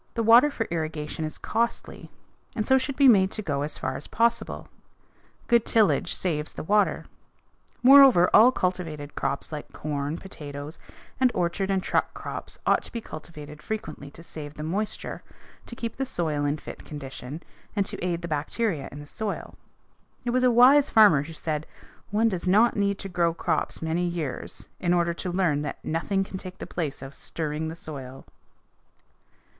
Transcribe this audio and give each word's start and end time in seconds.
The 0.15 0.23
water 0.23 0.49
for 0.49 0.63
irrigation 0.71 1.25
is 1.25 1.37
costly, 1.37 2.09
and 2.55 2.67
should 2.67 2.95
be 2.95 3.07
made 3.07 3.29
to 3.33 3.43
go 3.43 3.61
as 3.61 3.77
far 3.77 3.95
as 3.95 4.07
possible. 4.07 4.67
Good 5.47 5.63
tillage 5.63 6.15
saves 6.15 6.53
the 6.53 6.63
water. 6.63 7.05
Moreover, 7.83 8.27
all 8.33 8.51
cultivated 8.51 9.13
crops 9.13 9.51
like 9.51 9.71
corn, 9.71 10.17
potatoes, 10.17 10.79
and 11.19 11.31
orchard 11.35 11.69
and 11.69 11.83
truck 11.83 12.15
crops 12.15 12.57
ought 12.65 12.81
to 12.85 12.91
be 12.91 12.99
cultivated 12.99 13.61
frequently 13.61 14.09
to 14.09 14.23
save 14.23 14.55
the 14.55 14.63
moisture, 14.63 15.21
to 15.67 15.75
keep 15.75 15.97
the 15.97 16.05
soil 16.07 16.45
in 16.45 16.57
fit 16.57 16.83
condition, 16.83 17.43
and 17.75 17.85
to 17.85 18.03
aid 18.03 18.23
the 18.23 18.27
bacteria 18.27 18.89
in 18.91 19.01
the 19.01 19.05
soil. 19.05 19.53
It 20.25 20.31
was 20.31 20.43
a 20.43 20.49
wise 20.49 20.89
farmer 20.89 21.21
who 21.21 21.33
said, 21.33 21.67
"One 22.09 22.27
does 22.27 22.47
not 22.47 22.75
need 22.75 22.97
to 23.05 23.07
grow 23.07 23.35
crops 23.35 23.83
many 23.83 24.07
years 24.07 24.67
in 24.79 24.95
order 24.95 25.13
to 25.13 25.31
learn 25.31 25.61
that 25.61 25.77
nothing 25.85 26.23
can 26.23 26.39
take 26.39 26.57
the 26.57 26.65
place 26.65 27.03
of 27.03 27.13
stirring 27.13 27.67
the 27.67 27.75
soil." 27.75 28.25